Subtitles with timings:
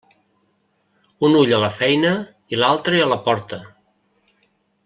[1.27, 2.15] Un ull a la feina
[2.55, 3.63] i l'altre a la porta.